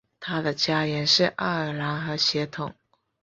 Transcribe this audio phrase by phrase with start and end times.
[0.19, 2.73] 他的家人是爱尔兰和血统。